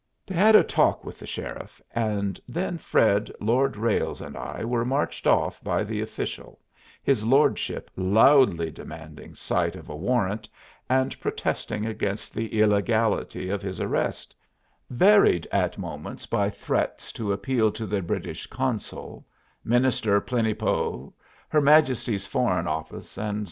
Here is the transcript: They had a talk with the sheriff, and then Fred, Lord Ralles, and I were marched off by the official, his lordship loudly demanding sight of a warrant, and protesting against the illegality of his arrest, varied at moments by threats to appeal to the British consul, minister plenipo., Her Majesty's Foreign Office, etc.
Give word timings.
They 0.25 0.33
had 0.33 0.55
a 0.55 0.63
talk 0.63 1.05
with 1.05 1.19
the 1.19 1.27
sheriff, 1.27 1.79
and 1.93 2.39
then 2.47 2.79
Fred, 2.79 3.31
Lord 3.39 3.77
Ralles, 3.77 4.19
and 4.19 4.35
I 4.35 4.65
were 4.65 4.83
marched 4.83 5.27
off 5.27 5.63
by 5.63 5.83
the 5.83 6.01
official, 6.01 6.59
his 7.03 7.23
lordship 7.23 7.91
loudly 7.95 8.71
demanding 8.71 9.35
sight 9.35 9.75
of 9.75 9.89
a 9.89 9.95
warrant, 9.95 10.49
and 10.89 11.19
protesting 11.19 11.85
against 11.85 12.33
the 12.33 12.59
illegality 12.59 13.51
of 13.51 13.61
his 13.61 13.79
arrest, 13.79 14.35
varied 14.89 15.47
at 15.51 15.77
moments 15.77 16.25
by 16.25 16.49
threats 16.49 17.11
to 17.11 17.31
appeal 17.31 17.71
to 17.73 17.85
the 17.85 18.01
British 18.01 18.47
consul, 18.47 19.23
minister 19.63 20.19
plenipo., 20.19 21.13
Her 21.47 21.61
Majesty's 21.61 22.25
Foreign 22.25 22.67
Office, 22.67 23.19
etc. 23.19 23.39